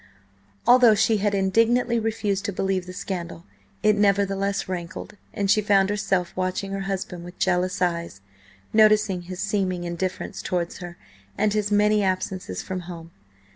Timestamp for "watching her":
6.35-6.79